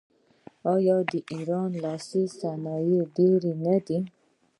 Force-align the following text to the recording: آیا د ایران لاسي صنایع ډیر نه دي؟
آیا 0.73 0.97
د 1.11 1.13
ایران 1.33 1.71
لاسي 1.83 2.23
صنایع 2.39 3.01
ډیر 3.17 3.41
نه 3.65 3.75
دي؟ 3.85 3.99